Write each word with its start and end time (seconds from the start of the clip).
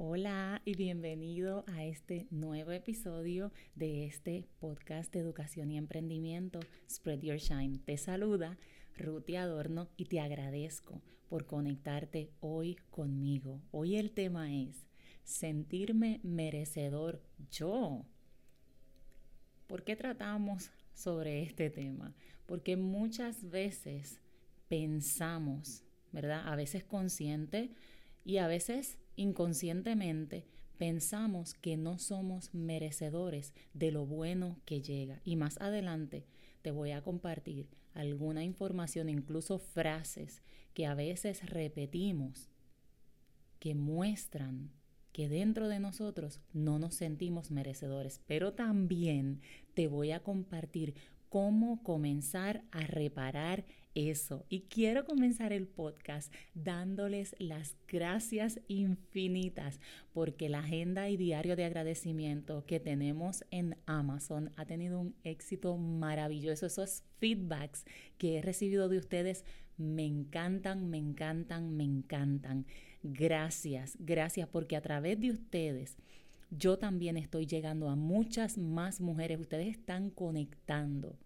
Hola 0.00 0.62
y 0.64 0.76
bienvenido 0.76 1.64
a 1.66 1.84
este 1.84 2.28
nuevo 2.30 2.70
episodio 2.70 3.50
de 3.74 4.06
este 4.06 4.46
podcast 4.60 5.12
de 5.12 5.18
educación 5.18 5.72
y 5.72 5.76
emprendimiento 5.76 6.60
Spread 6.88 7.22
Your 7.22 7.38
Shine. 7.38 7.80
Te 7.84 7.96
saluda 7.96 8.56
Ruti 8.96 9.34
Adorno 9.34 9.88
y 9.96 10.04
te 10.04 10.20
agradezco 10.20 11.02
por 11.28 11.46
conectarte 11.46 12.30
hoy 12.38 12.76
conmigo. 12.92 13.60
Hoy 13.72 13.96
el 13.96 14.12
tema 14.12 14.54
es 14.54 14.86
sentirme 15.24 16.20
merecedor 16.22 17.20
yo. 17.50 18.06
¿Por 19.66 19.82
qué 19.82 19.96
tratamos 19.96 20.70
sobre 20.94 21.42
este 21.42 21.70
tema? 21.70 22.14
Porque 22.46 22.76
muchas 22.76 23.50
veces 23.50 24.20
pensamos, 24.68 25.82
¿verdad? 26.12 26.46
A 26.46 26.54
veces 26.54 26.84
consciente 26.84 27.72
y 28.24 28.36
a 28.36 28.46
veces 28.46 28.96
inconscientemente 29.18 30.46
pensamos 30.78 31.54
que 31.54 31.76
no 31.76 31.98
somos 31.98 32.54
merecedores 32.54 33.52
de 33.74 33.90
lo 33.90 34.06
bueno 34.06 34.58
que 34.64 34.80
llega. 34.80 35.20
Y 35.24 35.36
más 35.36 35.60
adelante 35.60 36.24
te 36.62 36.70
voy 36.70 36.92
a 36.92 37.02
compartir 37.02 37.68
alguna 37.94 38.44
información, 38.44 39.08
incluso 39.08 39.58
frases 39.58 40.42
que 40.72 40.86
a 40.86 40.94
veces 40.94 41.50
repetimos, 41.50 42.48
que 43.58 43.74
muestran 43.74 44.70
que 45.12 45.28
dentro 45.28 45.68
de 45.68 45.80
nosotros 45.80 46.40
no 46.52 46.78
nos 46.78 46.94
sentimos 46.94 47.50
merecedores. 47.50 48.20
Pero 48.26 48.52
también 48.52 49.40
te 49.74 49.88
voy 49.88 50.12
a 50.12 50.22
compartir 50.22 50.94
cómo 51.28 51.82
comenzar 51.82 52.62
a 52.70 52.86
reparar 52.86 53.64
eso. 53.98 54.46
Y 54.48 54.60
quiero 54.62 55.04
comenzar 55.04 55.52
el 55.52 55.66
podcast 55.66 56.32
dándoles 56.54 57.34
las 57.40 57.76
gracias 57.88 58.60
infinitas 58.68 59.80
porque 60.12 60.48
la 60.48 60.60
agenda 60.60 61.08
y 61.08 61.16
diario 61.16 61.56
de 61.56 61.64
agradecimiento 61.64 62.64
que 62.64 62.78
tenemos 62.78 63.44
en 63.50 63.76
Amazon 63.86 64.52
ha 64.56 64.66
tenido 64.66 65.00
un 65.00 65.16
éxito 65.24 65.76
maravilloso. 65.76 66.66
Esos 66.66 67.02
feedbacks 67.18 67.84
que 68.18 68.38
he 68.38 68.42
recibido 68.42 68.88
de 68.88 68.98
ustedes 68.98 69.44
me 69.76 70.06
encantan, 70.06 70.88
me 70.90 70.98
encantan, 70.98 71.76
me 71.76 71.84
encantan. 71.84 72.66
Gracias, 73.02 73.96
gracias 73.98 74.48
porque 74.48 74.76
a 74.76 74.80
través 74.80 75.18
de 75.20 75.30
ustedes 75.30 75.96
yo 76.50 76.78
también 76.78 77.16
estoy 77.16 77.46
llegando 77.46 77.88
a 77.88 77.96
muchas 77.96 78.58
más 78.58 79.00
mujeres. 79.00 79.40
Ustedes 79.40 79.68
están 79.68 80.10
conectando 80.10 81.18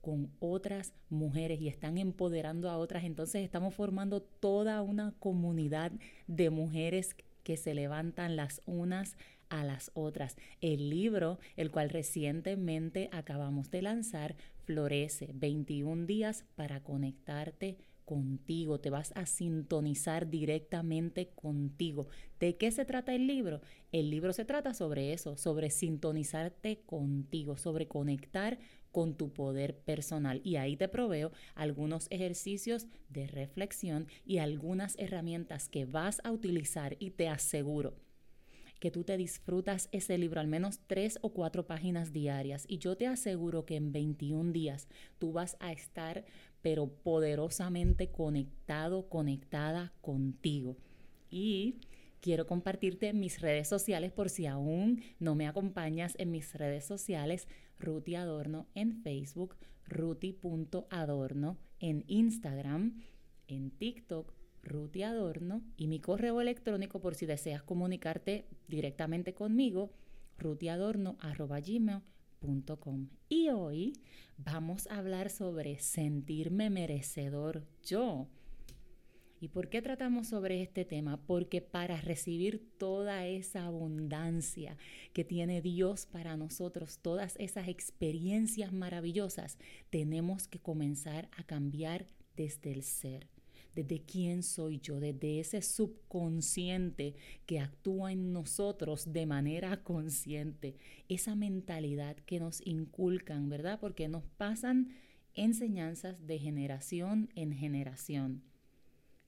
con 0.00 0.30
otras 0.38 0.92
mujeres 1.10 1.60
y 1.60 1.68
están 1.68 1.98
empoderando 1.98 2.70
a 2.70 2.78
otras. 2.78 3.04
Entonces 3.04 3.44
estamos 3.44 3.74
formando 3.74 4.22
toda 4.22 4.82
una 4.82 5.14
comunidad 5.18 5.92
de 6.26 6.50
mujeres 6.50 7.16
que 7.42 7.56
se 7.56 7.74
levantan 7.74 8.36
las 8.36 8.62
unas 8.66 9.16
a 9.48 9.64
las 9.64 9.90
otras. 9.94 10.36
El 10.60 10.90
libro, 10.90 11.38
el 11.56 11.70
cual 11.70 11.90
recientemente 11.90 13.08
acabamos 13.12 13.70
de 13.70 13.82
lanzar, 13.82 14.36
Florece, 14.64 15.30
21 15.32 16.06
días 16.06 16.44
para 16.54 16.82
conectarte 16.82 17.78
contigo, 18.08 18.80
te 18.80 18.88
vas 18.88 19.12
a 19.16 19.26
sintonizar 19.26 20.30
directamente 20.30 21.28
contigo. 21.34 22.08
¿De 22.40 22.56
qué 22.56 22.70
se 22.70 22.86
trata 22.86 23.14
el 23.14 23.26
libro? 23.26 23.60
El 23.92 24.10
libro 24.10 24.32
se 24.32 24.46
trata 24.46 24.72
sobre 24.72 25.12
eso, 25.12 25.36
sobre 25.36 25.68
sintonizarte 25.68 26.80
contigo, 26.86 27.58
sobre 27.58 27.86
conectar 27.86 28.58
con 28.92 29.14
tu 29.14 29.32
poder 29.32 29.76
personal. 29.76 30.40
Y 30.44 30.56
ahí 30.56 30.76
te 30.76 30.88
proveo 30.88 31.32
algunos 31.54 32.06
ejercicios 32.10 32.86
de 33.08 33.26
reflexión 33.26 34.06
y 34.24 34.38
algunas 34.38 34.96
herramientas 34.98 35.68
que 35.68 35.84
vas 35.84 36.20
a 36.24 36.32
utilizar 36.32 36.96
y 36.98 37.10
te 37.10 37.28
aseguro 37.28 37.94
que 38.80 38.90
tú 38.90 39.04
te 39.04 39.16
disfrutas 39.16 39.88
ese 39.92 40.18
libro, 40.18 40.40
al 40.40 40.46
menos 40.46 40.80
tres 40.86 41.18
o 41.22 41.30
cuatro 41.30 41.66
páginas 41.66 42.12
diarias. 42.12 42.64
Y 42.68 42.78
yo 42.78 42.96
te 42.96 43.06
aseguro 43.06 43.64
que 43.64 43.76
en 43.76 43.92
21 43.92 44.52
días 44.52 44.88
tú 45.18 45.32
vas 45.32 45.56
a 45.60 45.72
estar, 45.72 46.24
pero 46.62 46.86
poderosamente 46.86 48.10
conectado, 48.10 49.08
conectada 49.08 49.92
contigo. 50.00 50.76
Y 51.30 51.80
quiero 52.20 52.46
compartirte 52.46 53.12
mis 53.12 53.40
redes 53.40 53.68
sociales 53.68 54.12
por 54.12 54.30
si 54.30 54.46
aún 54.46 55.02
no 55.18 55.34
me 55.34 55.46
acompañas 55.46 56.14
en 56.18 56.30
mis 56.30 56.54
redes 56.54 56.84
sociales. 56.84 57.48
Ruti 57.78 58.14
Adorno 58.14 58.66
en 58.74 59.02
Facebook, 59.02 59.56
ruti.adorno 59.86 61.58
en 61.80 62.04
Instagram, 62.08 63.00
en 63.46 63.70
TikTok, 63.70 64.34
Ruti 64.62 65.02
Adorno 65.02 65.62
y 65.76 65.88
mi 65.88 66.00
correo 66.00 66.40
electrónico 66.40 67.00
por 67.00 67.14
si 67.14 67.26
deseas 67.26 67.62
comunicarte 67.62 68.46
directamente 68.68 69.34
conmigo, 69.34 69.92
rutiadorno.gmail.com. 70.38 73.08
Y 73.28 73.50
hoy 73.50 73.92
vamos 74.36 74.86
a 74.88 74.98
hablar 74.98 75.30
sobre 75.30 75.78
sentirme 75.78 76.70
merecedor 76.70 77.66
yo. 77.82 78.28
¿Y 79.40 79.48
por 79.48 79.68
qué 79.68 79.82
tratamos 79.82 80.28
sobre 80.28 80.62
este 80.62 80.84
tema? 80.84 81.20
Porque 81.26 81.60
para 81.60 82.00
recibir 82.00 82.72
toda 82.76 83.26
esa 83.26 83.66
abundancia 83.66 84.76
que 85.12 85.24
tiene 85.24 85.62
Dios 85.62 86.06
para 86.06 86.36
nosotros, 86.36 86.98
todas 86.98 87.36
esas 87.38 87.68
experiencias 87.68 88.72
maravillosas, 88.72 89.58
tenemos 89.90 90.48
que 90.48 90.58
comenzar 90.58 91.28
a 91.36 91.44
cambiar 91.44 92.06
desde 92.36 92.72
el 92.72 92.82
ser 92.82 93.28
desde 93.74 94.02
quién 94.02 94.42
soy 94.42 94.80
yo, 94.80 94.98
desde 94.98 95.38
ese 95.38 95.62
subconsciente 95.62 97.14
que 97.46 97.60
actúa 97.60 98.10
en 98.10 98.32
nosotros 98.32 99.12
de 99.12 99.24
manera 99.24 99.84
consciente, 99.84 100.74
esa 101.08 101.36
mentalidad 101.36 102.16
que 102.16 102.40
nos 102.40 102.60
inculcan, 102.66 103.48
¿verdad? 103.48 103.78
Porque 103.78 104.08
nos 104.08 104.24
pasan 104.24 104.96
enseñanzas 105.34 106.26
de 106.26 106.40
generación 106.40 107.30
en 107.36 107.52
generación 107.52 108.42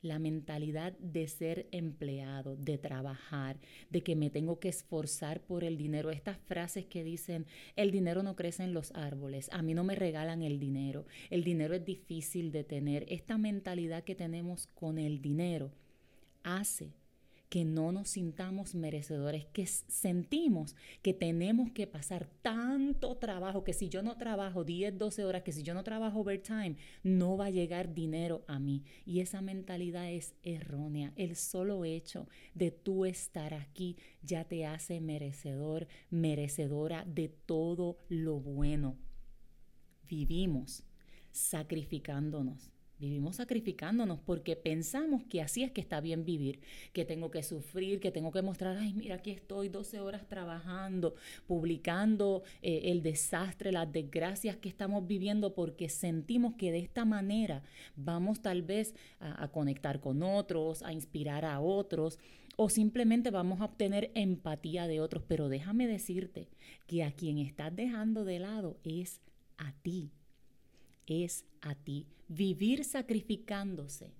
la 0.03 0.19
mentalidad 0.19 0.93
de 0.99 1.27
ser 1.29 1.69
empleado, 1.73 2.57
de 2.57 2.79
trabajar, 2.79 3.59
de 3.91 4.03
que 4.03 4.17
me 4.17 4.31
tengo 4.31 4.59
que 4.59 4.69
esforzar 4.69 5.41
por 5.41 5.65
el 5.65 5.77
dinero. 5.77 6.11
Estas 6.11 6.39
frases 6.39 6.87
que 6.87 7.05
dicen, 7.05 7.47
el 7.77 7.91
dinero 7.91 8.23
no 8.23 8.37
crece 8.37 8.65
en 8.65 8.75
los 8.75 8.93
árboles, 8.93 9.49
a 9.53 9.63
mí 9.63 9.75
no 9.75 9.85
me 9.85 9.95
regalan 9.95 10.43
el 10.43 10.59
dinero, 10.59 11.07
el 11.29 11.45
dinero 11.45 11.75
es 11.75 11.85
difícil 11.85 12.53
de 12.53 12.65
tener. 12.65 13.05
Esta 13.09 13.39
mentalidad 13.39 14.05
que 14.05 14.15
tenemos 14.15 14.67
con 14.69 14.99
el 14.99 15.21
dinero 15.21 15.71
hace 16.43 16.93
que 17.51 17.65
no 17.65 17.91
nos 17.91 18.11
sintamos 18.11 18.77
merecedores, 18.77 19.45
que 19.47 19.67
sentimos 19.67 20.77
que 21.03 21.13
tenemos 21.13 21.73
que 21.73 21.89
pasar 21.89 22.29
tanto 22.43 23.17
trabajo, 23.17 23.65
que 23.65 23.73
si 23.73 23.89
yo 23.89 24.03
no 24.03 24.17
trabajo 24.17 24.63
10, 24.63 24.97
12 24.97 25.25
horas, 25.25 25.43
que 25.43 25.51
si 25.51 25.65
yo 25.65 25.75
no 25.75 25.83
trabajo 25.83 26.21
overtime, 26.21 26.77
no 27.03 27.37
va 27.37 27.47
a 27.47 27.51
llegar 27.51 27.93
dinero 27.93 28.45
a 28.47 28.61
mí. 28.61 28.85
Y 29.05 29.19
esa 29.19 29.43
mentalidad 29.43 30.11
es 30.11 30.33
errónea. 30.45 31.13
El 31.17 31.35
solo 31.35 31.85
hecho 31.85 32.29
de 32.55 32.71
tú 32.71 33.05
estar 33.05 33.53
aquí 33.53 33.97
ya 34.23 34.45
te 34.45 34.65
hace 34.65 35.01
merecedor, 35.01 35.89
merecedora 36.09 37.05
de 37.05 37.29
todo 37.29 37.99
lo 38.09 38.39
bueno. 38.39 38.97
Vivimos 40.09 40.85
sacrificándonos 41.33 42.71
Vivimos 43.01 43.37
sacrificándonos 43.37 44.21
porque 44.21 44.57
pensamos 44.57 45.25
que 45.25 45.41
así 45.41 45.63
es 45.63 45.71
que 45.71 45.81
está 45.81 46.03
bien 46.03 46.27
vivir, 46.27 46.61
que 46.93 47.07
tengo 47.07 47.31
que 47.31 47.43
sufrir, 47.43 47.99
que 47.99 48.11
tengo 48.11 48.31
que 48.31 48.43
mostrar, 48.43 48.77
ay, 48.77 48.93
mira, 48.93 49.15
aquí 49.15 49.31
estoy 49.31 49.71
12 49.71 50.01
horas 50.01 50.29
trabajando, 50.29 51.15
publicando 51.47 52.43
eh, 52.61 52.83
el 52.85 53.03
desastre, 53.03 53.73
las 53.73 53.91
desgracias 53.91 54.59
que 54.59 54.69
estamos 54.69 55.07
viviendo 55.07 55.55
porque 55.55 55.89
sentimos 55.89 56.57
que 56.57 56.73
de 56.73 56.81
esta 56.81 57.07
manera 57.07 57.63
vamos 57.97 58.43
tal 58.43 58.61
vez 58.61 58.95
a, 59.19 59.45
a 59.45 59.49
conectar 59.49 60.01
con 60.01 60.23
otros, 60.23 60.83
a 60.83 60.93
inspirar 60.93 61.47
a 61.47 61.59
otros 61.59 62.19
o 62.57 62.69
simplemente 62.69 63.31
vamos 63.31 63.63
a 63.63 63.65
obtener 63.65 64.11
empatía 64.15 64.87
de 64.87 65.01
otros. 65.01 65.25
Pero 65.27 65.49
déjame 65.49 65.87
decirte 65.87 66.49
que 66.87 67.03
a 67.03 67.13
quien 67.13 67.39
estás 67.39 67.75
dejando 67.75 68.27
de 68.27 68.41
lado 68.41 68.79
es 68.85 69.23
a 69.57 69.73
ti 69.81 70.13
es 71.11 71.45
a 71.61 71.75
ti. 71.75 72.07
Vivir 72.29 72.85
sacrificándose 72.85 74.15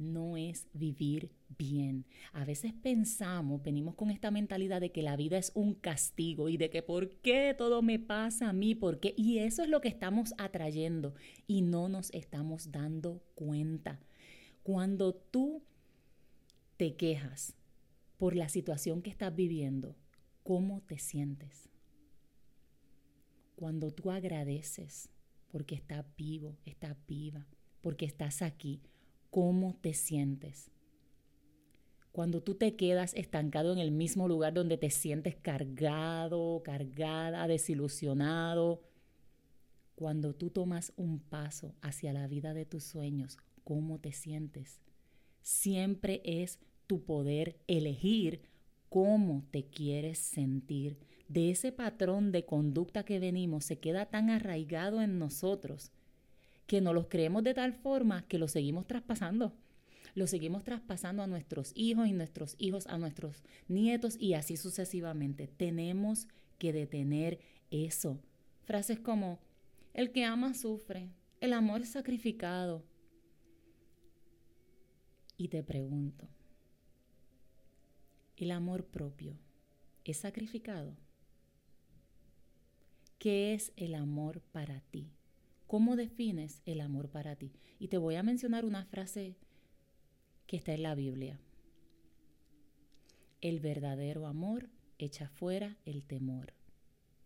no 0.00 0.38
es 0.38 0.66
vivir 0.72 1.30
bien. 1.58 2.06
A 2.32 2.44
veces 2.44 2.72
pensamos, 2.72 3.62
venimos 3.62 3.94
con 3.94 4.10
esta 4.10 4.30
mentalidad 4.30 4.80
de 4.80 4.90
que 4.90 5.02
la 5.02 5.16
vida 5.16 5.36
es 5.36 5.52
un 5.54 5.74
castigo 5.74 6.48
y 6.48 6.56
de 6.56 6.70
que 6.70 6.82
por 6.82 7.10
qué 7.20 7.54
todo 7.56 7.82
me 7.82 7.98
pasa 7.98 8.48
a 8.48 8.52
mí, 8.54 8.74
por 8.74 8.98
qué. 8.98 9.14
Y 9.16 9.38
eso 9.38 9.62
es 9.62 9.68
lo 9.68 9.82
que 9.82 9.88
estamos 9.88 10.34
atrayendo 10.38 11.14
y 11.46 11.60
no 11.60 11.88
nos 11.88 12.10
estamos 12.12 12.72
dando 12.72 13.22
cuenta. 13.34 14.00
Cuando 14.62 15.14
tú 15.14 15.62
te 16.78 16.96
quejas 16.96 17.54
por 18.16 18.34
la 18.34 18.48
situación 18.48 19.02
que 19.02 19.10
estás 19.10 19.34
viviendo, 19.36 19.96
¿cómo 20.42 20.80
te 20.80 20.98
sientes? 20.98 21.68
Cuando 23.54 23.90
tú 23.90 24.10
agradeces, 24.10 25.10
porque 25.50 25.74
estás 25.74 26.04
vivo, 26.16 26.56
estás 26.64 26.96
viva, 27.06 27.46
porque 27.80 28.06
estás 28.06 28.42
aquí. 28.42 28.80
¿Cómo 29.30 29.74
te 29.80 29.94
sientes? 29.94 30.70
cuando 32.12 32.42
tú 32.42 32.54
te 32.54 32.74
quedas 32.76 33.14
estancado 33.14 33.72
en 33.72 33.78
el 33.78 33.92
mismo 33.92 34.26
lugar 34.26 34.52
donde 34.52 34.76
te 34.76 34.90
sientes 34.90 35.36
cargado, 35.36 36.60
cargada, 36.64 37.46
desilusionado, 37.46 38.82
cuando 39.94 40.34
tú 40.34 40.50
tomas 40.50 40.92
un 40.96 41.20
paso 41.20 41.74
hacia 41.82 42.12
la 42.12 42.26
vida 42.26 42.54
de 42.54 42.64
tus 42.64 42.84
sueños, 42.84 43.38
¿cómo 43.64 44.00
te 44.00 44.12
sientes? 44.12 44.80
Siempre 45.42 46.20
es 46.24 46.58
tu 46.86 47.04
poder 47.04 47.60
elegir 47.68 48.42
cómo 48.88 49.44
te 49.50 49.66
quieres 49.66 50.18
sentir. 50.18 50.98
De 51.30 51.48
ese 51.52 51.70
patrón 51.70 52.32
de 52.32 52.44
conducta 52.44 53.04
que 53.04 53.20
venimos 53.20 53.64
se 53.64 53.78
queda 53.78 54.06
tan 54.06 54.30
arraigado 54.30 55.00
en 55.00 55.20
nosotros 55.20 55.92
que 56.66 56.80
no 56.80 56.92
los 56.92 57.06
creemos 57.06 57.44
de 57.44 57.54
tal 57.54 57.72
forma 57.72 58.26
que 58.26 58.36
lo 58.36 58.48
seguimos 58.48 58.88
traspasando. 58.88 59.52
Lo 60.16 60.26
seguimos 60.26 60.64
traspasando 60.64 61.22
a 61.22 61.28
nuestros 61.28 61.70
hijos 61.76 62.08
y 62.08 62.12
nuestros 62.14 62.56
hijos 62.58 62.88
a 62.88 62.98
nuestros 62.98 63.44
nietos 63.68 64.16
y 64.18 64.34
así 64.34 64.56
sucesivamente. 64.56 65.46
Tenemos 65.46 66.26
que 66.58 66.72
detener 66.72 67.38
eso. 67.70 68.18
Frases 68.64 68.98
como, 68.98 69.38
el 69.94 70.10
que 70.10 70.24
ama 70.24 70.52
sufre, 70.54 71.10
el 71.40 71.52
amor 71.52 71.82
es 71.82 71.90
sacrificado. 71.90 72.82
Y 75.36 75.46
te 75.46 75.62
pregunto, 75.62 76.26
¿el 78.36 78.50
amor 78.50 78.84
propio 78.84 79.38
es 80.02 80.16
sacrificado? 80.16 80.96
¿Qué 83.20 83.52
es 83.52 83.74
el 83.76 83.96
amor 83.96 84.40
para 84.40 84.80
ti? 84.80 85.12
¿Cómo 85.66 85.94
defines 85.94 86.62
el 86.64 86.80
amor 86.80 87.10
para 87.10 87.36
ti? 87.36 87.52
Y 87.78 87.88
te 87.88 87.98
voy 87.98 88.14
a 88.14 88.22
mencionar 88.22 88.64
una 88.64 88.86
frase 88.86 89.36
que 90.46 90.56
está 90.56 90.72
en 90.72 90.84
la 90.84 90.94
Biblia. 90.94 91.38
El 93.42 93.60
verdadero 93.60 94.26
amor 94.26 94.70
echa 94.98 95.28
fuera 95.28 95.76
el 95.84 96.02
temor. 96.02 96.54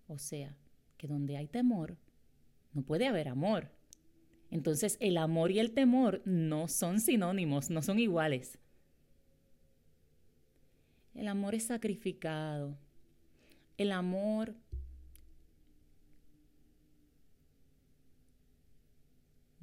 O 0.08 0.18
sea, 0.18 0.56
que 0.96 1.06
donde 1.06 1.36
hay 1.36 1.46
temor, 1.46 1.96
no 2.72 2.82
puede 2.82 3.06
haber 3.06 3.28
amor. 3.28 3.70
Entonces 4.50 4.96
el 4.98 5.16
amor 5.16 5.52
y 5.52 5.60
el 5.60 5.74
temor 5.74 6.22
no 6.24 6.66
son 6.66 6.98
sinónimos, 6.98 7.70
no 7.70 7.82
son 7.82 8.00
iguales. 8.00 8.58
El 11.14 11.28
amor 11.28 11.54
es 11.54 11.66
sacrificado. 11.66 12.76
El 13.78 13.92
amor 13.92 14.56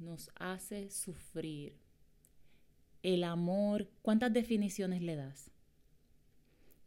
nos 0.02 0.30
hace 0.36 0.90
sufrir. 0.90 1.78
El 3.02 3.24
amor, 3.24 3.88
¿cuántas 4.02 4.32
definiciones 4.32 5.02
le 5.02 5.16
das? 5.16 5.50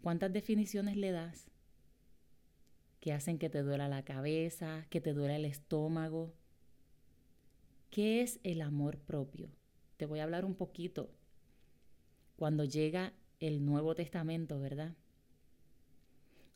¿Cuántas 0.01 0.31
definiciones 0.31 0.97
le 0.97 1.11
das 1.11 1.49
que 2.99 3.13
hacen 3.13 3.37
que 3.37 3.49
te 3.49 3.63
duela 3.63 3.87
la 3.87 4.05
cabeza, 4.05 4.85
que 4.89 5.01
te 5.01 5.13
duela 5.13 5.35
el 5.35 5.45
estómago? 5.45 6.33
¿Qué 7.89 8.21
es 8.21 8.39
el 8.43 8.61
amor 8.61 8.99
propio? 8.99 9.49
Te 9.97 10.05
voy 10.05 10.19
a 10.19 10.23
hablar 10.23 10.45
un 10.45 10.55
poquito. 10.55 11.09
Cuando 12.35 12.65
llega 12.65 13.13
el 13.39 13.65
Nuevo 13.65 13.95
Testamento, 13.95 14.59
¿verdad? 14.59 14.95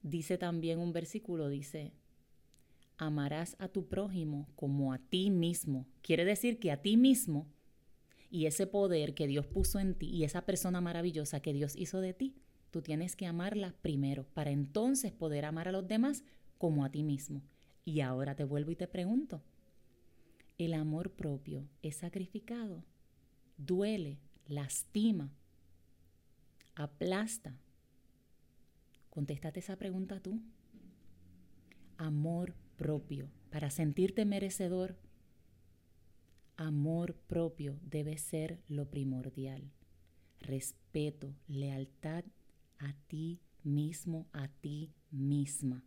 Dice 0.02 0.38
también 0.38 0.80
un 0.80 0.94
versículo, 0.94 1.50
dice, 1.50 1.94
amarás 3.00 3.56
a 3.60 3.70
tu 3.70 3.88
prójimo 3.88 4.48
como 4.56 4.92
a 4.94 5.00
ti 5.00 5.32
mismo. 5.32 5.88
Quiere 6.02 6.26
decir 6.26 6.60
que 6.60 6.72
a 6.72 6.82
ti 6.82 6.98
mismo 6.98 7.48
y 8.30 8.46
ese 8.46 8.68
poder 8.68 9.16
que 9.16 9.26
Dios 9.26 9.48
puso 9.48 9.80
en 9.80 9.96
ti 9.96 10.08
y 10.08 10.26
esa 10.26 10.46
persona 10.46 10.82
maravillosa 10.82 11.40
que 11.40 11.54
Dios 11.54 11.76
hizo 11.78 12.02
de 12.02 12.14
ti, 12.14 12.36
tú 12.72 12.82
tienes 12.82 13.16
que 13.16 13.26
amarla 13.26 13.74
primero 13.82 14.26
para 14.34 14.52
entonces 14.52 15.14
poder 15.14 15.46
amar 15.46 15.70
a 15.70 15.72
los 15.72 15.88
demás 15.88 16.24
como 16.58 16.84
a 16.84 16.92
ti 16.92 17.04
mismo. 17.04 17.42
Y 17.86 18.02
ahora 18.02 18.36
te 18.36 18.44
vuelvo 18.44 18.72
y 18.72 18.76
te 18.76 18.88
pregunto, 18.88 19.42
¿el 20.58 20.74
amor 20.74 21.12
propio 21.12 21.70
es 21.82 21.96
sacrificado? 21.96 22.84
¿Duele? 23.58 24.20
¿Lastima? 24.46 25.32
¿Aplasta? 26.76 27.58
Contéstate 29.10 29.62
esa 29.62 29.78
pregunta 29.78 30.20
tú. 30.20 30.42
Amor 31.98 32.54
para 33.50 33.70
sentirte 33.70 34.26
merecedor, 34.26 34.96
amor 36.56 37.16
propio 37.28 37.78
debe 37.84 38.18
ser 38.18 38.60
lo 38.68 38.90
primordial. 38.90 39.72
Respeto, 40.40 41.36
lealtad 41.48 42.24
a 42.80 42.94
ti 43.08 43.42
mismo, 43.64 44.28
a 44.32 44.48
ti 44.48 44.94
misma. 45.12 45.84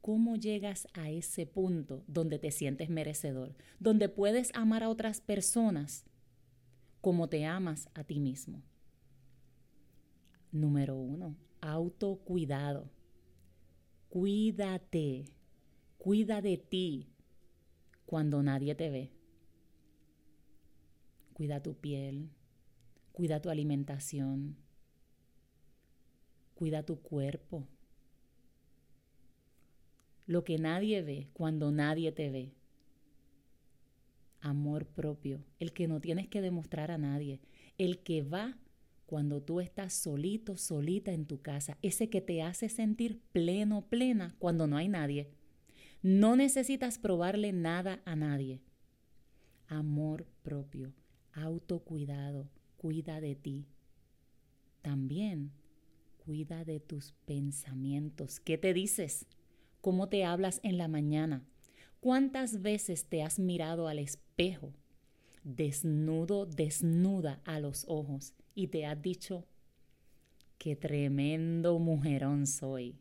¿Cómo 0.00 0.36
llegas 0.36 0.86
a 0.94 1.10
ese 1.10 1.44
punto 1.44 2.04
donde 2.06 2.38
te 2.38 2.50
sientes 2.50 2.88
merecedor? 2.88 3.56
Donde 3.78 4.08
puedes 4.08 4.54
amar 4.54 4.82
a 4.82 4.88
otras 4.88 5.20
personas 5.20 6.06
como 7.00 7.28
te 7.28 7.44
amas 7.44 7.88
a 7.94 8.04
ti 8.04 8.20
mismo. 8.20 8.62
Número 10.50 10.96
uno, 10.96 11.36
autocuidado. 11.60 12.88
Cuídate, 14.08 15.26
cuida 15.98 16.40
de 16.40 16.56
ti 16.56 17.08
cuando 18.06 18.42
nadie 18.42 18.74
te 18.74 18.88
ve. 18.88 19.10
Cuida 21.34 21.62
tu 21.62 21.74
piel, 21.74 22.30
cuida 23.12 23.42
tu 23.42 23.50
alimentación, 23.50 24.56
cuida 26.54 26.84
tu 26.84 27.02
cuerpo. 27.02 27.68
Lo 30.24 30.42
que 30.42 30.56
nadie 30.56 31.02
ve 31.02 31.28
cuando 31.34 31.70
nadie 31.70 32.10
te 32.10 32.30
ve. 32.30 32.54
Amor 34.40 34.86
propio, 34.86 35.44
el 35.58 35.72
que 35.74 35.86
no 35.86 36.00
tienes 36.00 36.28
que 36.28 36.40
demostrar 36.40 36.90
a 36.90 36.98
nadie, 36.98 37.40
el 37.76 37.98
que 37.98 38.22
va 38.22 38.56
cuando 39.08 39.40
tú 39.40 39.60
estás 39.60 39.94
solito, 39.94 40.58
solita 40.58 41.12
en 41.14 41.24
tu 41.24 41.40
casa, 41.40 41.78
ese 41.80 42.10
que 42.10 42.20
te 42.20 42.42
hace 42.42 42.68
sentir 42.68 43.22
pleno, 43.32 43.88
plena 43.88 44.36
cuando 44.38 44.66
no 44.66 44.76
hay 44.76 44.88
nadie. 44.88 45.30
No 46.02 46.36
necesitas 46.36 46.98
probarle 46.98 47.54
nada 47.54 48.02
a 48.04 48.16
nadie. 48.16 48.60
Amor 49.66 50.26
propio, 50.42 50.92
autocuidado, 51.32 52.50
cuida 52.76 53.22
de 53.22 53.34
ti. 53.34 53.66
También 54.82 55.52
cuida 56.18 56.66
de 56.66 56.78
tus 56.78 57.12
pensamientos. 57.24 58.40
¿Qué 58.40 58.58
te 58.58 58.74
dices? 58.74 59.24
¿Cómo 59.80 60.10
te 60.10 60.26
hablas 60.26 60.60
en 60.62 60.76
la 60.76 60.86
mañana? 60.86 61.46
¿Cuántas 62.00 62.60
veces 62.60 63.06
te 63.06 63.22
has 63.22 63.38
mirado 63.38 63.88
al 63.88 64.00
espejo, 64.00 64.74
desnudo, 65.44 66.44
desnuda 66.44 67.40
a 67.46 67.58
los 67.58 67.86
ojos? 67.88 68.34
Y 68.54 68.68
te 68.68 68.86
has 68.86 69.00
dicho, 69.00 69.44
qué 70.58 70.76
tremendo 70.76 71.78
mujerón 71.78 72.46
soy. 72.46 72.96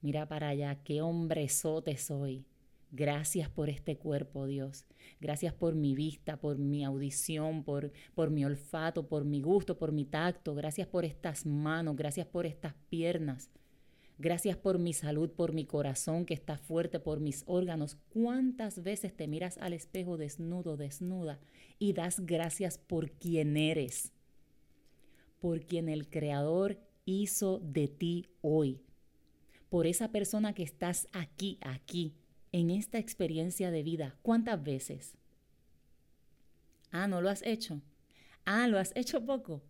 Mira 0.00 0.26
para 0.26 0.48
allá, 0.48 0.82
qué 0.84 1.02
hombrezote 1.02 1.96
soy. 1.96 2.44
Gracias 2.90 3.50
por 3.50 3.68
este 3.68 3.98
cuerpo, 3.98 4.46
Dios. 4.46 4.86
Gracias 5.20 5.52
por 5.52 5.74
mi 5.74 5.94
vista, 5.94 6.38
por 6.38 6.58
mi 6.58 6.84
audición, 6.84 7.62
por, 7.64 7.92
por 8.14 8.30
mi 8.30 8.44
olfato, 8.44 9.08
por 9.08 9.24
mi 9.24 9.42
gusto, 9.42 9.76
por 9.76 9.92
mi 9.92 10.04
tacto. 10.04 10.54
Gracias 10.54 10.86
por 10.86 11.04
estas 11.04 11.44
manos, 11.44 11.96
gracias 11.96 12.26
por 12.26 12.46
estas 12.46 12.74
piernas. 12.88 13.50
Gracias 14.20 14.56
por 14.56 14.78
mi 14.78 14.94
salud, 14.94 15.30
por 15.30 15.52
mi 15.52 15.64
corazón 15.64 16.24
que 16.24 16.34
está 16.34 16.56
fuerte, 16.56 16.98
por 16.98 17.20
mis 17.20 17.44
órganos. 17.46 17.98
¿Cuántas 18.08 18.82
veces 18.82 19.14
te 19.14 19.28
miras 19.28 19.58
al 19.58 19.74
espejo 19.74 20.16
desnudo, 20.16 20.76
desnuda 20.76 21.38
y 21.78 21.92
das 21.92 22.20
gracias 22.26 22.78
por 22.78 23.10
quien 23.10 23.56
eres? 23.56 24.12
Por 25.40 25.64
quien 25.64 25.88
el 25.88 26.08
Creador 26.08 26.78
hizo 27.04 27.60
de 27.60 27.88
ti 27.88 28.28
hoy, 28.40 28.82
por 29.68 29.86
esa 29.86 30.10
persona 30.10 30.52
que 30.52 30.62
estás 30.62 31.08
aquí, 31.12 31.58
aquí, 31.62 32.14
en 32.52 32.70
esta 32.70 32.98
experiencia 32.98 33.70
de 33.70 33.82
vida. 33.82 34.16
¿Cuántas 34.22 34.62
veces? 34.62 35.16
Ah, 36.90 37.06
¿no 37.06 37.20
lo 37.20 37.28
has 37.28 37.42
hecho? 37.42 37.82
Ah, 38.44 38.66
¿lo 38.68 38.78
has 38.78 38.92
hecho 38.94 39.24
poco? 39.24 39.62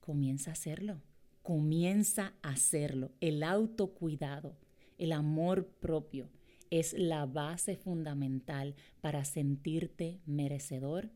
Comienza 0.00 0.50
a 0.50 0.52
hacerlo. 0.52 1.00
Comienza 1.42 2.34
a 2.42 2.50
hacerlo. 2.50 3.12
El 3.20 3.42
autocuidado, 3.42 4.56
el 4.98 5.12
amor 5.12 5.66
propio 5.66 6.30
es 6.70 6.92
la 6.92 7.26
base 7.26 7.76
fundamental 7.76 8.76
para 9.00 9.24
sentirte 9.24 10.20
merecedor, 10.26 11.10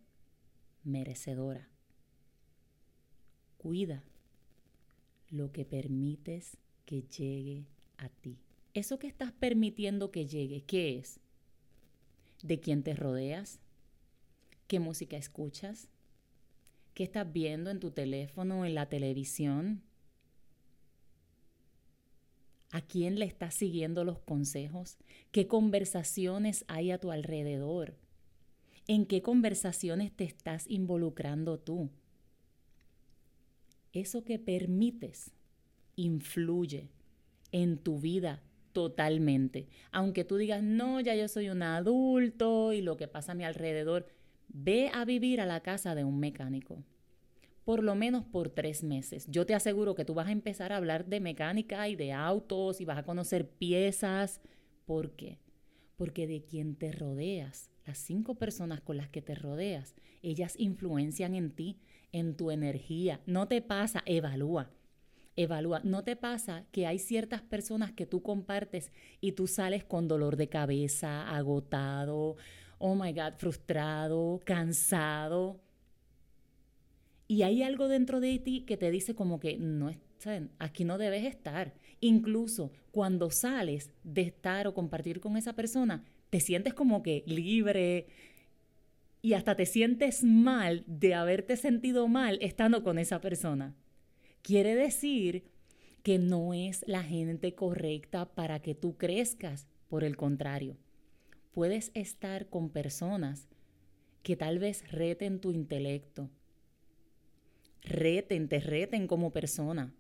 merecedora. 0.83 1.69
Cuida 3.65 4.05
lo 5.31 5.51
que 5.51 5.65
permites 5.65 6.59
que 6.85 7.01
llegue 7.01 7.65
a 7.97 8.11
ti. 8.11 8.37
Eso 8.75 8.99
que 8.99 9.07
estás 9.07 9.33
permitiendo 9.33 10.11
que 10.11 10.27
llegue, 10.27 10.65
¿qué 10.65 10.99
es? 10.99 11.19
¿De 12.43 12.61
quién 12.61 12.83
te 12.83 12.93
rodeas? 12.95 13.61
¿Qué 14.67 14.81
música 14.81 15.17
escuchas? 15.17 15.89
¿Qué 16.93 17.05
estás 17.05 17.33
viendo 17.33 17.71
en 17.71 17.81
tu 17.81 17.91
teléfono, 17.91 18.67
en 18.67 18.75
la 18.75 18.91
televisión? 18.91 19.83
¿A 22.71 22.83
quién 22.83 23.19
le 23.19 23.25
estás 23.25 23.55
siguiendo 23.55 24.05
los 24.05 24.19
consejos? 24.19 24.99
¿Qué 25.33 25.47
conversaciones 25.47 26.67
hay 26.69 26.91
a 26.91 26.99
tu 26.99 27.11
alrededor? 27.11 27.97
¿En 28.87 29.07
qué 29.07 29.23
conversaciones 29.23 30.15
te 30.15 30.25
estás 30.25 30.67
involucrando 30.69 31.59
tú? 31.59 31.89
Eso 33.95 34.25
que 34.25 34.41
permites 34.41 35.31
influye 35.95 36.91
en 37.53 37.79
tu 37.79 38.01
vida 38.01 38.43
totalmente. 38.73 39.69
Aunque 39.93 40.25
tú 40.25 40.37
digas, 40.37 40.63
no, 40.65 41.01
ya 41.01 41.15
yo 41.15 41.29
soy 41.29 41.49
un 41.49 41.63
adulto 41.63 42.73
y 42.73 42.83
lo 42.83 42.97
que 42.97 43.07
pasa 43.07 43.33
a 43.33 43.35
mi 43.37 43.45
alrededor, 43.45 44.09
ve 44.49 44.91
a 44.93 45.05
vivir 45.05 45.41
a 45.41 45.47
la 45.47 45.61
casa 45.61 45.95
de 45.95 46.03
un 46.03 46.19
mecánico. 46.19 46.83
Por 47.65 47.85
lo 47.85 47.95
menos 47.95 48.25
por 48.25 48.51
tres 48.51 48.83
meses. 48.83 49.27
Yo 49.31 49.47
te 49.47 49.55
aseguro 49.55 49.95
que 49.95 50.05
tú 50.05 50.13
vas 50.13 50.27
a 50.27 50.33
empezar 50.33 50.73
a 50.73 50.77
hablar 50.77 51.07
de 51.07 51.21
mecánica 51.21 51.89
y 51.89 51.95
de 51.95 52.13
autos 52.13 52.81
y 52.81 52.85
vas 52.85 52.99
a 52.99 53.05
conocer 53.05 53.49
piezas. 53.49 54.41
¿Por 54.85 55.13
qué? 55.13 55.39
Porque 55.97 56.27
de 56.27 56.43
quien 56.43 56.75
te 56.75 56.91
rodeas, 56.91 57.71
las 57.87 57.99
cinco 57.99 58.35
personas 58.35 58.81
con 58.81 58.97
las 58.97 59.09
que 59.09 59.23
te 59.23 59.37
rodeas, 59.37 59.95
ellas 60.21 60.57
influencian 60.59 61.37
en 61.37 61.53
ti, 61.53 61.79
en 62.15 62.37
tu 62.37 62.51
energía. 62.51 63.21
No 63.27 63.47
te 63.49 63.61
pasa, 63.61 64.03
evalúa 64.07 64.71
evalúa. 65.37 65.81
¿No 65.83 66.05
te 66.05 66.17
pasa 66.17 66.65
que 66.71 66.87
hay 66.87 66.99
ciertas 66.99 67.43
personas 67.43 67.93
que 67.93 68.07
tú 68.07 68.23
compartes 68.23 68.93
y 69.21 69.33
tú 69.33 69.47
sales 69.47 69.85
con 69.85 70.09
dolor 70.09 70.37
de 70.37 70.49
cabeza, 70.49 71.29
agotado, 71.29 72.37
oh 72.79 72.95
my 72.95 73.13
God, 73.13 73.35
frustrado, 73.37 74.41
cansado? 74.45 75.61
Y 77.27 77.43
hay 77.43 77.63
algo 77.63 77.89
dentro 77.89 78.21
de 78.21 78.39
ti 78.39 78.61
que 78.61 78.77
te 78.77 78.91
dice 78.91 79.15
como 79.15 79.41
que 79.41 79.57
no, 79.57 79.91
aquí 80.59 80.85
no 80.85 80.99
debes 80.99 81.25
estar. 81.25 81.75
Incluso 82.01 82.71
cuando 82.91 83.31
sales 83.31 83.91
de 84.05 84.23
estar 84.23 84.67
o 84.67 84.75
compartir 84.75 85.21
con 85.21 85.37
esa 85.37 85.55
persona, 85.55 86.05
te 86.31 86.41
sientes 86.41 86.75
como 86.75 87.03
que 87.03 87.25
libre 87.27 88.07
y 89.25 89.33
hasta 89.33 89.57
te 89.57 89.65
sientes 89.65 90.23
mal 90.23 90.85
de 90.87 91.15
haberte 91.15 91.57
sentido 91.57 92.09
mal 92.09 92.37
estando 92.43 92.85
con 92.85 92.99
esa 92.99 93.23
persona. 93.23 93.75
Quiere 94.43 94.75
decir 94.75 95.51
que 96.03 96.19
no 96.19 96.53
es 96.53 96.85
la 96.87 97.03
gente 97.03 97.55
correcta 97.55 98.27
para 98.35 98.61
que 98.61 98.75
tú 98.75 98.99
crezcas. 98.99 99.67
Por 99.89 100.05
el 100.05 100.19
contrario, 100.19 100.77
puedes 101.53 101.91
estar 101.95 102.51
con 102.51 102.69
personas 102.69 103.49
que 104.23 104.37
tal 104.37 104.59
vez 104.59 104.87
reten 104.93 105.41
tu 105.41 105.53
intelecto, 105.53 106.29
reten, 107.81 108.47
te 108.47 108.61
reten 108.61 109.07
como 109.07 109.33
persona. 109.33 109.95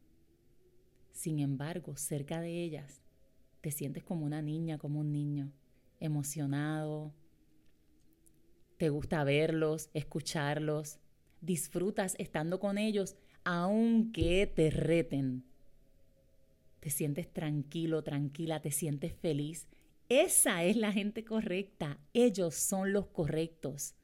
Sin 1.13 1.39
embargo, 1.39 1.97
cerca 1.97 2.43
de 2.43 2.63
ellas, 2.63 3.01
te 3.63 3.71
sientes 3.71 4.05
como 4.05 4.27
una 4.27 4.43
niña, 4.43 4.77
como 4.77 5.01
un 5.01 5.13
niño, 5.13 5.51
emocionado. 5.99 7.15
Te 8.77 8.89
gusta 8.89 9.23
verlos, 9.25 9.89
escucharlos. 9.95 10.99
Disfrutas 11.41 12.17
estando 12.19 12.59
con 12.59 12.79
ellos 12.79 13.17
aunque 13.45 14.47
te 14.47 14.71
reten. 14.71 15.45
Te 16.81 16.91
sientes 16.91 17.33
tranquilo, 17.33 18.03
tranquila, 18.03 18.61
te 18.61 18.71
sientes 18.71 19.15
feliz. 19.15 19.69
Esa 20.09 20.65
es 20.65 20.77
la 20.77 20.93
gente 20.93 21.25
correcta. 21.25 21.99
Ellos 22.15 22.55
son 22.55 22.93
los 22.93 23.07
correctos. 23.07 23.95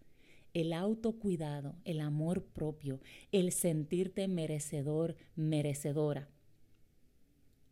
El 0.52 0.72
autocuidado, 0.72 1.76
el 1.84 2.00
amor 2.00 2.44
propio, 2.44 3.00
el 3.32 3.52
sentirte 3.52 4.28
merecedor, 4.28 5.16
merecedora. 5.36 6.28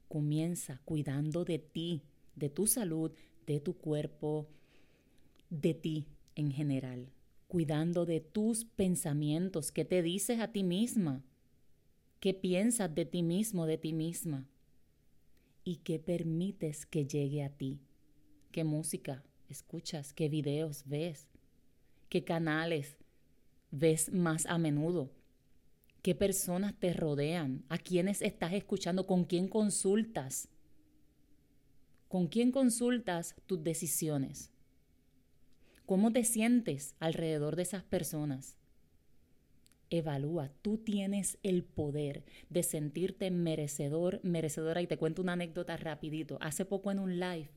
Comienza 0.08 0.80
cuidando 0.84 1.44
de 1.44 1.58
ti, 1.58 2.02
de 2.34 2.48
tu 2.48 2.66
salud, 2.66 3.12
de 3.46 3.60
tu 3.60 3.76
cuerpo, 3.76 4.48
de 5.50 5.74
ti 5.74 6.06
en 6.38 6.52
general. 6.52 7.10
Cuidando 7.48 8.06
de 8.06 8.20
tus 8.20 8.64
pensamientos, 8.64 9.72
¿qué 9.72 9.84
te 9.84 10.02
dices 10.02 10.38
a 10.38 10.52
ti 10.52 10.62
misma? 10.62 11.24
¿Qué 12.20 12.32
piensas 12.32 12.94
de 12.94 13.04
ti 13.04 13.22
mismo, 13.22 13.66
de 13.66 13.76
ti 13.76 13.92
misma? 13.92 14.48
¿Y 15.64 15.76
qué 15.76 15.98
permites 15.98 16.86
que 16.86 17.06
llegue 17.06 17.42
a 17.42 17.50
ti? 17.50 17.80
¿Qué 18.52 18.64
música 18.64 19.24
escuchas? 19.48 20.12
¿Qué 20.12 20.28
videos 20.28 20.84
ves? 20.86 21.28
¿Qué 22.08 22.24
canales 22.24 22.96
ves 23.70 24.12
más 24.12 24.46
a 24.46 24.58
menudo? 24.58 25.10
¿Qué 26.02 26.14
personas 26.14 26.78
te 26.78 26.92
rodean? 26.92 27.64
¿A 27.68 27.78
quiénes 27.78 28.22
estás 28.22 28.52
escuchando? 28.52 29.06
¿Con 29.06 29.24
quién 29.24 29.48
consultas? 29.48 30.48
¿Con 32.06 32.28
quién 32.28 32.52
consultas 32.52 33.34
tus 33.46 33.62
decisiones? 33.62 34.52
¿Cómo 35.88 36.12
te 36.12 36.22
sientes 36.22 36.94
alrededor 37.00 37.56
de 37.56 37.62
esas 37.62 37.82
personas? 37.82 38.58
evalúa, 39.88 40.50
tú 40.60 40.76
tienes 40.76 41.38
el 41.42 41.64
poder 41.64 42.26
de 42.50 42.62
sentirte 42.62 43.30
merecedor, 43.30 44.20
merecedora. 44.22 44.82
Y 44.82 44.86
te 44.86 44.98
cuento 44.98 45.22
una 45.22 45.32
anécdota 45.32 45.78
rapidito. 45.78 46.36
Hace 46.42 46.66
poco 46.66 46.90
en 46.90 46.98
un 46.98 47.18
live, 47.18 47.48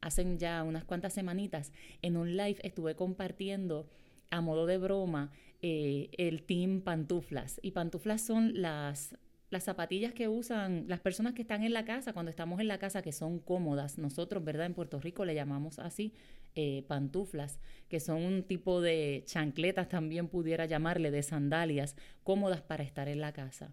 hace 0.00 0.38
ya 0.38 0.62
unas 0.62 0.86
cuantas 0.86 1.12
semanitas, 1.12 1.74
en 2.00 2.16
un 2.16 2.38
live 2.38 2.56
estuve 2.62 2.96
compartiendo 2.96 3.86
a 4.30 4.40
modo 4.40 4.64
de 4.64 4.78
broma 4.78 5.30
eh, 5.60 6.08
el 6.16 6.44
team 6.44 6.80
pantuflas. 6.80 7.60
Y 7.62 7.72
pantuflas 7.72 8.22
son 8.22 8.62
las 8.62 9.14
las 9.50 9.64
zapatillas 9.64 10.12
que 10.12 10.28
usan 10.28 10.84
las 10.88 11.00
personas 11.00 11.32
que 11.32 11.42
están 11.42 11.62
en 11.62 11.72
la 11.72 11.84
casa, 11.84 12.12
cuando 12.12 12.30
estamos 12.30 12.60
en 12.60 12.68
la 12.68 12.78
casa, 12.78 13.02
que 13.02 13.12
son 13.12 13.38
cómodas. 13.38 13.98
Nosotros, 13.98 14.44
¿verdad? 14.44 14.66
En 14.66 14.74
Puerto 14.74 15.00
Rico 15.00 15.24
le 15.24 15.34
llamamos 15.34 15.78
así 15.78 16.12
eh, 16.54 16.84
pantuflas, 16.86 17.58
que 17.88 18.00
son 18.00 18.22
un 18.22 18.42
tipo 18.42 18.80
de 18.80 19.22
chancletas, 19.26 19.88
también 19.88 20.28
pudiera 20.28 20.66
llamarle, 20.66 21.10
de 21.10 21.22
sandalias, 21.22 21.96
cómodas 22.24 22.60
para 22.60 22.84
estar 22.84 23.08
en 23.08 23.20
la 23.20 23.32
casa. 23.32 23.72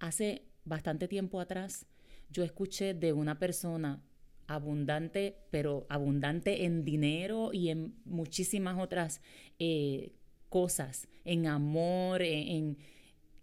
Hace 0.00 0.42
bastante 0.64 1.06
tiempo 1.06 1.40
atrás, 1.40 1.86
yo 2.30 2.42
escuché 2.42 2.94
de 2.94 3.12
una 3.12 3.38
persona 3.38 4.02
abundante, 4.48 5.36
pero 5.50 5.86
abundante 5.88 6.64
en 6.64 6.84
dinero 6.84 7.50
y 7.52 7.68
en 7.68 7.94
muchísimas 8.04 8.78
otras 8.80 9.20
eh, 9.60 10.12
cosas, 10.48 11.08
en 11.24 11.46
amor, 11.46 12.22
en 12.22 12.48
en 12.48 12.78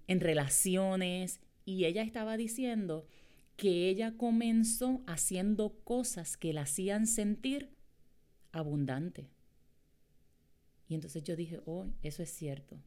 relaciones, 0.07 1.39
y 1.65 1.85
ella 1.85 2.01
estaba 2.01 2.37
diciendo 2.37 3.05
que 3.57 3.89
ella 3.89 4.15
comenzó 4.15 5.01
haciendo 5.07 5.79
cosas 5.83 6.37
que 6.37 6.53
la 6.53 6.61
hacían 6.61 7.07
sentir 7.07 7.75
abundante. 8.51 9.29
Y 10.87 10.95
entonces 10.95 11.23
yo 11.23 11.35
dije, 11.35 11.59
oh, 11.65 11.87
eso 12.01 12.23
es 12.23 12.29
cierto. 12.29 12.77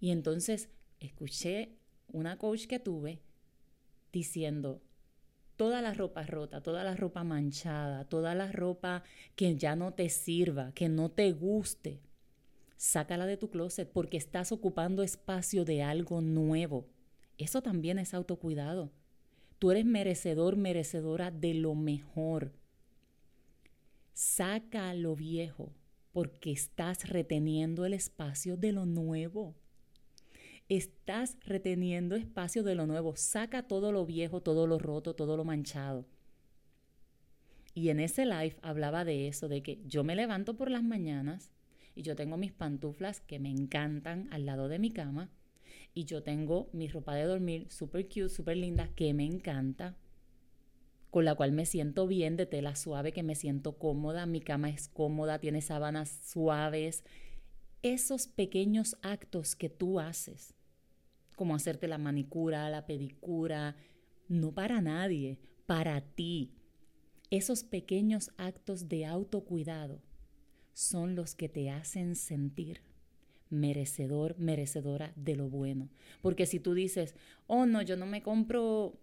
Y 0.00 0.10
entonces 0.10 0.70
escuché 1.00 1.76
una 2.08 2.38
coach 2.38 2.66
que 2.66 2.78
tuve 2.78 3.20
diciendo, 4.12 4.80
toda 5.56 5.82
la 5.82 5.92
ropa 5.92 6.24
rota, 6.24 6.62
toda 6.62 6.84
la 6.84 6.96
ropa 6.96 7.24
manchada, 7.24 8.04
toda 8.04 8.34
la 8.34 8.50
ropa 8.50 9.02
que 9.36 9.56
ya 9.56 9.76
no 9.76 9.92
te 9.92 10.08
sirva, 10.08 10.72
que 10.72 10.88
no 10.88 11.10
te 11.10 11.32
guste, 11.32 12.00
sácala 12.76 13.26
de 13.26 13.36
tu 13.36 13.50
closet 13.50 13.90
porque 13.90 14.16
estás 14.16 14.52
ocupando 14.52 15.02
espacio 15.02 15.64
de 15.64 15.82
algo 15.82 16.20
nuevo. 16.20 16.86
Eso 17.38 17.62
también 17.62 17.98
es 17.98 18.14
autocuidado. 18.14 18.90
Tú 19.58 19.70
eres 19.70 19.84
merecedor, 19.84 20.56
merecedora 20.56 21.30
de 21.30 21.54
lo 21.54 21.74
mejor. 21.74 22.52
Saca 24.12 24.94
lo 24.94 25.16
viejo 25.16 25.72
porque 26.12 26.52
estás 26.52 27.08
reteniendo 27.08 27.84
el 27.84 27.94
espacio 27.94 28.56
de 28.56 28.72
lo 28.72 28.86
nuevo. 28.86 29.54
Estás 30.68 31.36
reteniendo 31.44 32.14
espacio 32.14 32.62
de 32.62 32.74
lo 32.74 32.86
nuevo. 32.86 33.16
Saca 33.16 33.64
todo 33.64 33.92
lo 33.92 34.06
viejo, 34.06 34.40
todo 34.40 34.66
lo 34.66 34.78
roto, 34.78 35.14
todo 35.14 35.36
lo 35.36 35.44
manchado. 35.44 36.06
Y 37.74 37.88
en 37.88 37.98
ese 37.98 38.24
live 38.24 38.56
hablaba 38.62 39.04
de 39.04 39.26
eso, 39.26 39.48
de 39.48 39.62
que 39.62 39.80
yo 39.84 40.04
me 40.04 40.14
levanto 40.14 40.54
por 40.54 40.70
las 40.70 40.84
mañanas 40.84 41.50
y 41.94 42.02
yo 42.02 42.16
tengo 42.16 42.36
mis 42.36 42.52
pantuflas 42.52 43.20
que 43.20 43.38
me 43.38 43.50
encantan 43.50 44.28
al 44.30 44.46
lado 44.46 44.68
de 44.68 44.78
mi 44.78 44.90
cama 44.90 45.30
y 45.94 46.04
yo 46.04 46.22
tengo 46.22 46.68
mi 46.72 46.88
ropa 46.88 47.14
de 47.14 47.24
dormir 47.24 47.66
súper 47.70 48.06
cute, 48.08 48.28
súper 48.28 48.56
linda 48.56 48.88
que 48.94 49.14
me 49.14 49.24
encanta 49.24 49.96
con 51.10 51.24
la 51.24 51.36
cual 51.36 51.52
me 51.52 51.64
siento 51.64 52.08
bien 52.08 52.36
de 52.36 52.44
tela 52.44 52.74
suave, 52.74 53.12
que 53.12 53.22
me 53.22 53.36
siento 53.36 53.78
cómoda, 53.78 54.26
mi 54.26 54.40
cama 54.40 54.68
es 54.70 54.88
cómoda, 54.88 55.38
tiene 55.38 55.60
sábanas 55.60 56.08
suaves. 56.24 57.04
Esos 57.82 58.26
pequeños 58.26 58.96
actos 59.00 59.54
que 59.54 59.68
tú 59.68 60.00
haces, 60.00 60.54
como 61.36 61.54
hacerte 61.54 61.86
la 61.86 61.98
manicura, 61.98 62.68
la 62.68 62.86
pedicura, 62.86 63.76
no 64.26 64.50
para 64.50 64.80
nadie, 64.80 65.38
para 65.66 66.00
ti. 66.00 66.56
Esos 67.30 67.62
pequeños 67.62 68.32
actos 68.36 68.88
de 68.88 69.06
autocuidado 69.06 70.02
son 70.74 71.14
los 71.14 71.34
que 71.34 71.48
te 71.48 71.70
hacen 71.70 72.16
sentir 72.16 72.82
merecedor, 73.48 74.36
merecedora 74.38 75.12
de 75.16 75.36
lo 75.36 75.48
bueno. 75.48 75.88
Porque 76.20 76.44
si 76.44 76.60
tú 76.60 76.74
dices, 76.74 77.14
oh 77.46 77.66
no, 77.66 77.80
yo 77.82 77.96
no 77.96 78.06
me 78.06 78.22
compro 78.22 78.98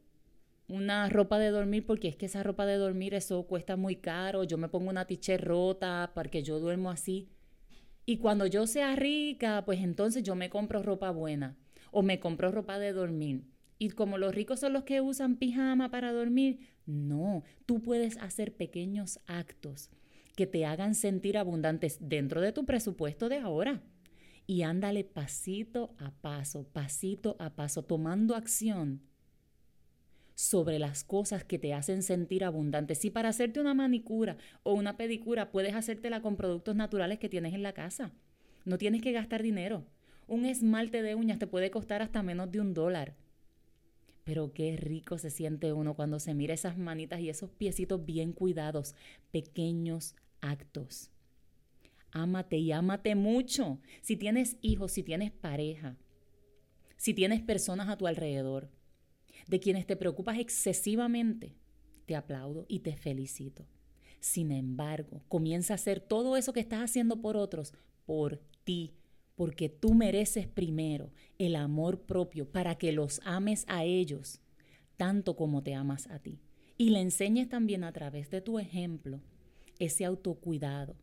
una 0.67 1.09
ropa 1.09 1.39
de 1.39 1.49
dormir 1.49 1.85
porque 1.85 2.07
es 2.07 2.15
que 2.15 2.27
esa 2.27 2.43
ropa 2.43 2.65
de 2.65 2.75
dormir 2.75 3.13
eso 3.13 3.43
cuesta 3.43 3.75
muy 3.75 3.95
caro, 3.95 4.43
yo 4.43 4.57
me 4.57 4.69
pongo 4.69 4.89
una 4.89 5.05
tiche 5.05 5.37
rota 5.37 6.11
porque 6.13 6.43
yo 6.43 6.59
duermo 6.59 6.91
así. 6.91 7.29
Y 8.05 8.17
cuando 8.17 8.45
yo 8.45 8.67
sea 8.67 8.95
rica, 8.95 9.63
pues 9.65 9.79
entonces 9.79 10.23
yo 10.23 10.35
me 10.35 10.49
compro 10.49 10.83
ropa 10.83 11.11
buena 11.11 11.57
o 11.91 12.01
me 12.01 12.19
compro 12.19 12.51
ropa 12.51 12.79
de 12.79 12.93
dormir. 12.93 13.45
Y 13.77 13.89
como 13.89 14.17
los 14.17 14.35
ricos 14.35 14.59
son 14.59 14.73
los 14.73 14.83
que 14.83 15.01
usan 15.01 15.37
pijama 15.37 15.89
para 15.89 16.11
dormir, 16.11 16.59
no, 16.85 17.43
tú 17.65 17.81
puedes 17.81 18.17
hacer 18.17 18.53
pequeños 18.55 19.19
actos 19.27 19.89
que 20.41 20.47
te 20.47 20.65
hagan 20.65 20.95
sentir 20.95 21.37
abundantes 21.37 21.99
dentro 22.01 22.41
de 22.41 22.51
tu 22.51 22.65
presupuesto 22.65 23.29
de 23.29 23.37
ahora. 23.37 23.83
Y 24.47 24.63
ándale 24.63 25.03
pasito 25.03 25.93
a 25.99 26.09
paso, 26.09 26.63
pasito 26.63 27.35
a 27.37 27.51
paso, 27.51 27.83
tomando 27.83 28.35
acción 28.35 29.03
sobre 30.33 30.79
las 30.79 31.03
cosas 31.03 31.43
que 31.43 31.59
te 31.59 31.75
hacen 31.75 32.01
sentir 32.01 32.43
abundantes. 32.43 32.97
Si 32.97 33.11
para 33.11 33.29
hacerte 33.29 33.59
una 33.59 33.75
manicura 33.75 34.37
o 34.63 34.73
una 34.73 34.97
pedicura 34.97 35.51
puedes 35.51 35.75
hacértela 35.75 36.23
con 36.23 36.37
productos 36.37 36.75
naturales 36.75 37.19
que 37.19 37.29
tienes 37.29 37.53
en 37.53 37.61
la 37.61 37.73
casa, 37.73 38.11
no 38.65 38.79
tienes 38.79 39.03
que 39.03 39.11
gastar 39.11 39.43
dinero. 39.43 39.85
Un 40.25 40.45
esmalte 40.45 41.03
de 41.03 41.13
uñas 41.13 41.37
te 41.37 41.45
puede 41.45 41.69
costar 41.69 42.01
hasta 42.01 42.23
menos 42.23 42.51
de 42.51 42.61
un 42.61 42.73
dólar. 42.73 43.13
Pero 44.23 44.53
qué 44.53 44.75
rico 44.75 45.19
se 45.19 45.29
siente 45.29 45.71
uno 45.71 45.93
cuando 45.93 46.17
se 46.17 46.33
mira 46.33 46.55
esas 46.55 46.79
manitas 46.79 47.19
y 47.19 47.29
esos 47.29 47.51
piecitos 47.51 48.03
bien 48.03 48.33
cuidados, 48.33 48.95
pequeños 49.29 50.15
actos. 50.41 51.11
Ámate 52.11 52.57
y 52.57 52.71
ámate 52.71 53.15
mucho. 53.15 53.79
Si 54.01 54.17
tienes 54.17 54.57
hijos, 54.61 54.91
si 54.91 55.03
tienes 55.03 55.31
pareja, 55.31 55.97
si 56.97 57.13
tienes 57.13 57.41
personas 57.41 57.89
a 57.89 57.97
tu 57.97 58.07
alrededor, 58.07 58.69
de 59.47 59.59
quienes 59.59 59.87
te 59.87 59.95
preocupas 59.95 60.37
excesivamente, 60.37 61.55
te 62.05 62.15
aplaudo 62.15 62.65
y 62.67 62.79
te 62.79 62.95
felicito. 62.95 63.65
Sin 64.19 64.51
embargo, 64.51 65.23
comienza 65.27 65.73
a 65.73 65.75
hacer 65.75 65.99
todo 65.99 66.37
eso 66.37 66.53
que 66.53 66.59
estás 66.59 66.81
haciendo 66.81 67.21
por 67.21 67.37
otros, 67.37 67.73
por 68.05 68.41
ti, 68.63 68.93
porque 69.35 69.69
tú 69.69 69.93
mereces 69.95 70.47
primero 70.47 71.11
el 71.39 71.55
amor 71.55 72.01
propio 72.01 72.47
para 72.51 72.75
que 72.75 72.91
los 72.91 73.19
ames 73.23 73.65
a 73.67 73.83
ellos 73.83 74.41
tanto 75.01 75.35
como 75.35 75.63
te 75.63 75.73
amas 75.73 76.05
a 76.11 76.19
ti. 76.19 76.39
Y 76.77 76.91
le 76.91 77.01
enseñes 77.01 77.49
también 77.49 77.83
a 77.83 77.91
través 77.91 78.29
de 78.29 78.41
tu 78.41 78.59
ejemplo 78.59 79.19
ese 79.81 80.05
autocuidado, 80.05 80.95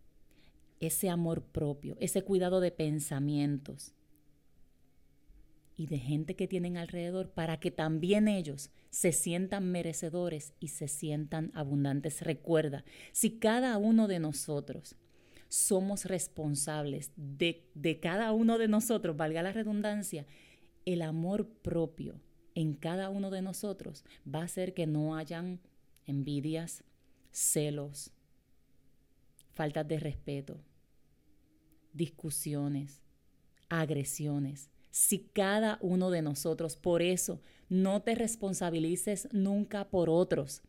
ese 0.78 1.10
amor 1.10 1.42
propio, 1.42 1.96
ese 1.98 2.22
cuidado 2.22 2.60
de 2.60 2.70
pensamientos 2.70 3.92
y 5.76 5.88
de 5.88 5.98
gente 5.98 6.36
que 6.36 6.46
tienen 6.46 6.76
alrededor 6.76 7.30
para 7.30 7.58
que 7.58 7.72
también 7.72 8.28
ellos 8.28 8.70
se 8.90 9.10
sientan 9.10 9.72
merecedores 9.72 10.54
y 10.60 10.68
se 10.68 10.86
sientan 10.86 11.50
abundantes. 11.54 12.22
Recuerda, 12.22 12.84
si 13.10 13.40
cada 13.40 13.76
uno 13.78 14.06
de 14.06 14.20
nosotros 14.20 14.94
somos 15.48 16.04
responsables 16.04 17.10
de, 17.16 17.68
de 17.74 17.98
cada 17.98 18.30
uno 18.30 18.58
de 18.58 18.68
nosotros, 18.68 19.16
valga 19.16 19.42
la 19.42 19.52
redundancia, 19.52 20.24
el 20.84 21.02
amor 21.02 21.48
propio 21.48 22.20
en 22.54 22.74
cada 22.74 23.10
uno 23.10 23.30
de 23.30 23.42
nosotros 23.42 24.04
va 24.32 24.42
a 24.42 24.44
hacer 24.44 24.72
que 24.72 24.86
no 24.86 25.16
hayan 25.16 25.58
envidias, 26.06 26.84
celos, 27.32 28.12
faltas 29.58 29.88
de 29.88 29.98
respeto, 29.98 30.56
discusiones, 31.92 33.02
agresiones. 33.68 34.70
Si 34.92 35.18
cada 35.18 35.80
uno 35.82 36.12
de 36.12 36.22
nosotros, 36.22 36.76
por 36.76 37.02
eso, 37.02 37.42
no 37.68 38.02
te 38.02 38.14
responsabilices 38.14 39.28
nunca 39.32 39.90
por 39.90 40.10
otros. 40.10 40.62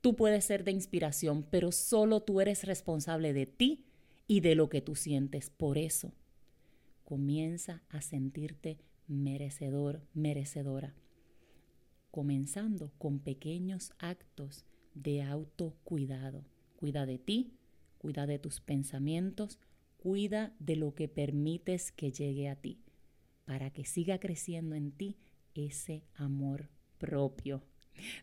Tú 0.00 0.14
puedes 0.14 0.44
ser 0.44 0.62
de 0.62 0.70
inspiración, 0.70 1.44
pero 1.50 1.72
solo 1.72 2.20
tú 2.20 2.40
eres 2.40 2.62
responsable 2.62 3.32
de 3.32 3.46
ti 3.46 3.84
y 4.28 4.38
de 4.42 4.54
lo 4.54 4.68
que 4.68 4.80
tú 4.80 4.94
sientes. 4.94 5.50
Por 5.50 5.76
eso, 5.76 6.12
comienza 7.02 7.82
a 7.88 8.00
sentirte 8.00 8.78
merecedor, 9.08 10.06
merecedora. 10.14 10.94
Comenzando 12.12 12.92
con 12.98 13.18
pequeños 13.18 13.92
actos 13.98 14.64
de 14.94 15.24
autocuidado. 15.24 16.44
Cuida 16.76 17.06
de 17.06 17.18
ti, 17.18 17.55
cuida 18.06 18.28
de 18.28 18.38
tus 18.38 18.60
pensamientos, 18.60 19.58
cuida 19.96 20.54
de 20.60 20.76
lo 20.76 20.94
que 20.94 21.08
permites 21.08 21.90
que 21.90 22.12
llegue 22.12 22.48
a 22.48 22.54
ti, 22.54 22.84
para 23.44 23.70
que 23.70 23.84
siga 23.84 24.20
creciendo 24.20 24.76
en 24.76 24.92
ti 24.92 25.16
ese 25.56 26.04
amor 26.14 26.68
propio. 26.98 27.64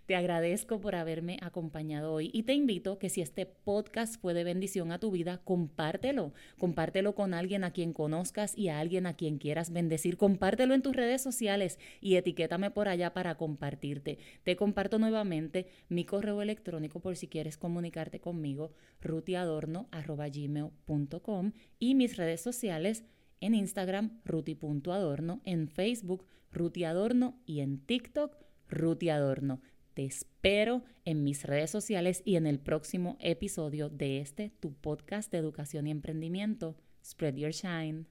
Te 0.06 0.16
agradezco 0.16 0.82
por 0.82 0.96
haberme 0.96 1.38
acompañado 1.42 2.14
hoy 2.14 2.30
y 2.34 2.44
te 2.44 2.54
invito 2.54 3.00
que 3.00 3.10
si 3.10 3.22
este 3.22 3.46
podcast 3.46 4.20
fue 4.22 4.34
de 4.34 4.44
bendición 4.44 4.92
a 4.92 5.00
tu 5.00 5.12
vida, 5.12 5.40
compártelo. 5.44 6.34
Compártelo 6.58 7.16
con 7.16 7.34
alguien 7.34 7.64
a 7.64 7.72
quien 7.72 7.94
conozcas 7.94 8.58
y 8.58 8.68
a 8.70 8.80
alguien 8.80 9.06
a 9.06 9.16
quien 9.16 9.38
quieras 9.38 9.72
bendecir. 9.72 10.18
Compártelo 10.18 10.74
en 10.74 10.82
tus 10.82 10.96
redes 10.96 11.22
sociales 11.22 11.80
y 12.02 12.16
etiquétame 12.16 12.72
por 12.72 12.88
allá 12.88 13.14
para 13.14 13.36
compartirte. 13.36 14.18
Te 14.44 14.56
comparto 14.56 14.98
nuevamente 15.00 15.68
mi 15.90 16.06
correo 16.06 16.42
electrónico 16.42 17.00
por 17.00 17.16
si 17.16 17.28
quieres 17.28 17.58
comunicarte 17.58 18.20
conmigo, 18.20 18.72
rutiadorno.gmail.com 19.02 21.52
y 21.80 21.96
mis 21.96 22.18
redes 22.18 22.42
sociales 22.42 23.04
en 23.44 23.56
Instagram, 23.56 24.22
ruti.adorno, 24.24 25.42
en 25.44 25.68
Facebook, 25.68 26.26
rutiadorno 26.52 27.38
y 27.46 27.60
en 27.60 27.80
TikTok, 27.80 28.38
Ruti 28.70 29.10
Adorno. 29.10 29.62
Te 29.94 30.06
espero 30.06 30.84
en 31.06 31.24
mis 31.24 31.44
redes 31.44 31.70
sociales 31.70 32.22
y 32.26 32.36
en 32.36 32.48
el 32.48 32.60
próximo 32.60 33.18
episodio 33.20 33.90
de 33.90 34.20
este, 34.20 34.50
tu 34.60 34.74
podcast 34.74 35.32
de 35.32 35.38
educación 35.38 35.88
y 35.88 35.92
emprendimiento. 35.92 36.76
Spread 37.04 37.36
Your 37.36 37.52
Shine. 37.52 38.06